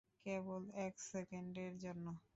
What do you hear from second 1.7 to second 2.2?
জন্য।